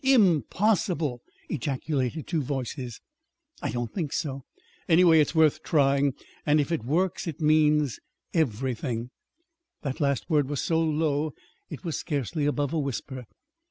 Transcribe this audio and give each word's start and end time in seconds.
"Impossible!" 0.03 1.21
ejaculated 1.47 2.25
two 2.25 2.41
voices. 2.41 2.99
"I 3.61 3.69
don't 3.71 3.93
think 3.93 4.13
so. 4.13 4.45
Anyway, 4.89 5.19
it's 5.19 5.35
worth 5.35 5.61
trying; 5.61 6.15
and 6.43 6.59
if 6.59 6.71
it 6.71 6.83
works 6.83 7.27
it'll 7.27 7.45
mean 7.45 7.87
everything." 8.33 9.11
The 9.83 9.93
last 10.01 10.27
word 10.27 10.49
was 10.49 10.59
so 10.59 10.79
low 10.81 11.35
it 11.69 11.83
was 11.83 11.99
scarcely 11.99 12.47
above 12.47 12.73
a 12.73 12.79
whisper. 12.79 13.25